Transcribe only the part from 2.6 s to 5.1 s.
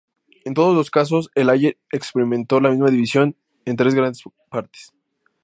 misma división en tres grandes partes.